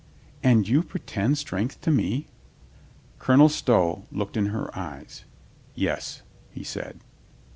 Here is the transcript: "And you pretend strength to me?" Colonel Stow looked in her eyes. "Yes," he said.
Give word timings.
"And 0.41 0.67
you 0.67 0.81
pretend 0.81 1.37
strength 1.37 1.79
to 1.81 1.91
me?" 1.91 2.25
Colonel 3.19 3.49
Stow 3.49 4.07
looked 4.11 4.35
in 4.35 4.47
her 4.47 4.75
eyes. 4.75 5.25
"Yes," 5.75 6.23
he 6.49 6.63
said. 6.63 7.01